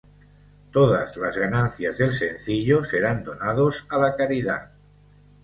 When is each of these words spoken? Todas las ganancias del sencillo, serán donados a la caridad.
Todas 0.71 1.15
las 1.15 1.37
ganancias 1.37 1.99
del 1.99 2.11
sencillo, 2.11 2.83
serán 2.83 3.23
donados 3.23 3.85
a 3.87 3.99
la 3.99 4.15
caridad. 4.15 4.71